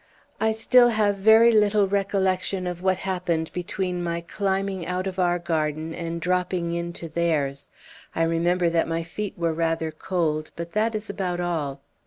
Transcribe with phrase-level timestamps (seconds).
[0.39, 5.37] "I still have very little recollection of what happened between my climbing out of our
[5.37, 7.69] garden and dropping into theirs.
[8.15, 11.81] I remember that my feet were rather cold, but that is about all.